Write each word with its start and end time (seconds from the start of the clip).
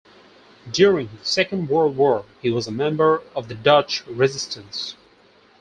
During 0.71 1.09
the 1.19 1.23
Second 1.23 1.69
World 1.69 1.95
War 1.95 2.25
he 2.41 2.49
was 2.49 2.65
a 2.65 2.71
member 2.71 3.21
of 3.35 3.49
the 3.49 3.53
Dutch 3.53 4.03
Resistance. 4.07 4.95